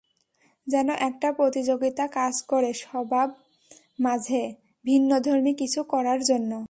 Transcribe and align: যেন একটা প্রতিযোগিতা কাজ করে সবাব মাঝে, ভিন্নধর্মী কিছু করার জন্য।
যেন 0.67 0.87
একটা 0.99 1.29
প্রতিযোগিতা 1.31 2.05
কাজ 2.11 2.35
করে 2.43 2.71
সবাব 2.83 3.29
মাঝে, 3.99 4.41
ভিন্নধর্মী 4.85 5.53
কিছু 5.53 5.81
করার 5.83 6.19
জন্য। 6.21 6.51